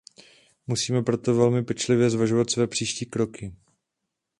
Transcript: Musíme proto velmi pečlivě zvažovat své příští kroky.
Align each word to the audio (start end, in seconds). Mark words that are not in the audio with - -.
Musíme 0.67 1.01
proto 1.03 1.35
velmi 1.35 1.63
pečlivě 1.63 2.09
zvažovat 2.09 2.49
své 2.49 2.67
příští 2.67 3.05
kroky. 3.05 3.55